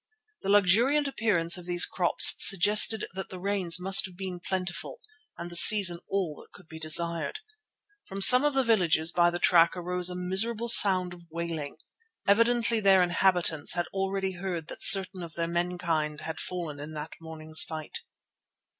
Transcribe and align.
The 0.41 0.49
luxuriant 0.49 1.07
appearance 1.07 1.59
of 1.59 1.67
these 1.67 1.85
crops 1.85 2.33
suggested 2.39 3.05
that 3.13 3.29
the 3.29 3.39
rains 3.39 3.79
must 3.79 4.05
have 4.07 4.17
been 4.17 4.39
plentiful 4.39 4.99
and 5.37 5.51
the 5.51 5.55
season 5.55 5.99
all 6.09 6.37
that 6.41 6.51
could 6.51 6.67
be 6.67 6.79
desired. 6.79 7.41
From 8.07 8.19
some 8.19 8.43
of 8.43 8.55
the 8.55 8.63
villages 8.63 9.11
by 9.11 9.29
the 9.29 9.37
track 9.37 9.77
arose 9.77 10.09
a 10.09 10.15
miserable 10.15 10.69
sound 10.69 11.13
of 11.13 11.25
wailing. 11.29 11.77
Evidently 12.27 12.79
their 12.79 13.03
inhabitants 13.03 13.73
had 13.73 13.85
already 13.93 14.31
heard 14.31 14.69
that 14.69 14.83
certain 14.83 15.21
of 15.21 15.35
their 15.35 15.45
menkind 15.45 16.21
had 16.21 16.39
fallen 16.39 16.79
in 16.79 16.93
that 16.93 17.11
morning's 17.21 17.61
fight. 17.61 17.99